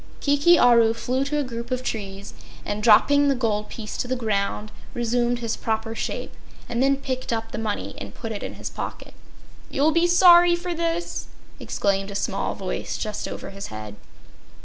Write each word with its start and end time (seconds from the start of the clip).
Kiki 0.19 0.57
Aru 0.57 0.95
flew 0.95 1.23
to 1.25 1.37
a 1.37 1.43
group 1.43 1.69
of 1.69 1.83
trees 1.83 2.33
and, 2.65 2.81
dropping 2.81 3.27
the 3.27 3.35
gold 3.35 3.69
piece 3.69 3.95
to 3.97 4.07
the 4.07 4.15
ground, 4.15 4.71
resumed 4.95 5.37
his 5.37 5.55
proper 5.55 5.93
shape, 5.93 6.33
and 6.67 6.81
then 6.81 6.97
picked 6.97 7.31
up 7.31 7.51
the 7.51 7.59
money 7.59 7.93
and 7.99 8.15
put 8.15 8.31
it 8.31 8.41
in 8.41 8.55
his 8.55 8.71
pocket. 8.71 9.13
"You'll 9.69 9.91
be 9.91 10.07
sorry 10.07 10.55
for 10.55 10.73
this!" 10.73 11.27
exclaimed 11.59 12.09
a 12.09 12.15
small 12.15 12.55
voice 12.55 12.97
just 12.97 13.27
over 13.27 13.51
his 13.51 13.67
head. 13.67 13.95